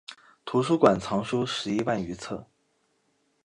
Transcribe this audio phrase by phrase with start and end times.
[0.45, 2.47] 图书馆藏书十一万余册。